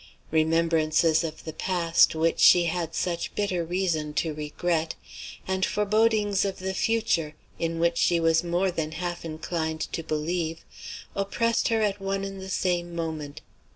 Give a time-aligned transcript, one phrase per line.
[0.31, 4.95] Remembrances of the past, which she had such bitter reason to regret,
[5.47, 10.65] and forebodings of the future, in which she was more than half inclined to believe,
[11.15, 13.41] oppressed her at one and the same moment.